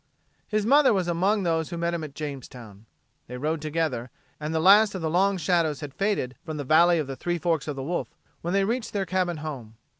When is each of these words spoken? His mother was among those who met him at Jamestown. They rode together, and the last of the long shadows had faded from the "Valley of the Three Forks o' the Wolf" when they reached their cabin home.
His 0.47 0.65
mother 0.65 0.93
was 0.95 1.07
among 1.07 1.43
those 1.43 1.69
who 1.69 1.77
met 1.77 1.93
him 1.93 2.03
at 2.03 2.15
Jamestown. 2.15 2.87
They 3.27 3.37
rode 3.37 3.61
together, 3.61 4.09
and 4.39 4.51
the 4.51 4.59
last 4.59 4.95
of 4.95 5.01
the 5.03 5.11
long 5.11 5.37
shadows 5.37 5.81
had 5.81 5.93
faded 5.93 6.33
from 6.43 6.57
the 6.57 6.63
"Valley 6.63 6.97
of 6.97 7.05
the 7.05 7.15
Three 7.15 7.37
Forks 7.37 7.67
o' 7.67 7.73
the 7.73 7.83
Wolf" 7.83 8.07
when 8.41 8.55
they 8.55 8.65
reached 8.65 8.93
their 8.93 9.05
cabin 9.05 9.37
home. 9.45 9.75